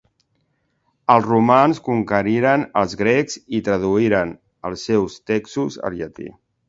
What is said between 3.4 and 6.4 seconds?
i traduïren els seus textos al llatí.